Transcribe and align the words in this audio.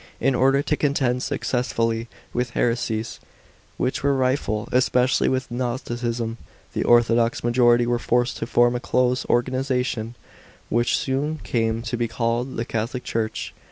In 0.19 0.33
order 0.33 0.63
to 0.63 0.75
contend 0.75 1.21
successfully 1.21 2.07
with 2.33 2.49
heresies, 2.57 3.19
which 3.77 4.01
were 4.01 4.15
rife, 4.17 4.49
especially 4.71 5.29
with 5.29 5.51
Gnosticism, 5.51 6.39
the 6.73 6.83
orthodox 6.83 7.43
majority 7.43 7.85
were 7.85 7.99
forced 7.99 8.37
to 8.37 8.47
form 8.47 8.75
a 8.75 8.79
close 8.79 9.27
organisation, 9.29 10.15
which 10.69 10.97
soon 10.97 11.37
came 11.43 11.83
to 11.83 11.97
be 11.97 12.07
called 12.07 12.57
the" 12.57 12.65
Catholic 12.65 13.03
Church." 13.03 13.53